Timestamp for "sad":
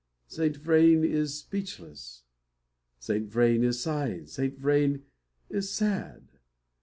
5.71-6.23